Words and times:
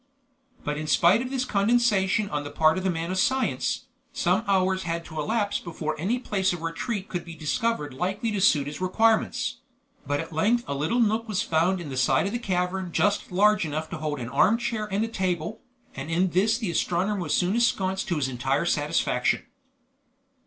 But 0.63 0.79
in 0.79 0.87
spite 0.87 1.21
of 1.21 1.29
this 1.29 1.45
condescension 1.45 2.27
on 2.31 2.43
the 2.43 2.49
part 2.49 2.79
of 2.79 2.83
the 2.83 2.89
man 2.89 3.11
of 3.11 3.19
science, 3.19 3.85
some 4.11 4.43
hours 4.47 4.81
had 4.81 5.05
to 5.05 5.19
elapse 5.19 5.59
before 5.59 5.95
any 5.99 6.17
place 6.17 6.53
of 6.53 6.63
retreat 6.63 7.07
could 7.07 7.23
be 7.23 7.35
discovered 7.35 7.93
likely 7.93 8.31
to 8.31 8.41
suit 8.41 8.65
his 8.65 8.81
requirements; 8.81 9.57
but 10.07 10.19
at 10.19 10.33
length 10.33 10.63
a 10.67 10.73
little 10.73 10.99
nook 10.99 11.27
was 11.27 11.43
found 11.43 11.79
in 11.79 11.89
the 11.89 11.97
side 11.97 12.25
of 12.25 12.31
the 12.31 12.39
cavern 12.39 12.91
just 12.91 13.31
large 13.31 13.63
enough 13.63 13.91
to 13.91 13.97
hold 13.97 14.19
an 14.19 14.29
armchair 14.29 14.87
and 14.91 15.05
a 15.05 15.07
table, 15.07 15.61
and 15.95 16.09
in 16.09 16.31
this 16.31 16.57
the 16.57 16.71
astronomer 16.71 17.21
was 17.21 17.31
soon 17.35 17.53
ensconced 17.53 18.07
to 18.07 18.15
his 18.15 18.27
entire 18.27 18.65
satisfaction. 18.65 19.45